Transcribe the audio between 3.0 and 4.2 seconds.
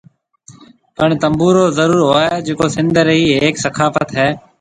ري ھيَََڪ ثقافت